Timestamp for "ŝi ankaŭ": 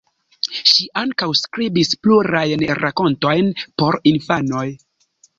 0.69-1.27